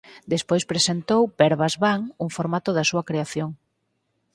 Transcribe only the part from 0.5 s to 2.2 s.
presentou "Verbas Van"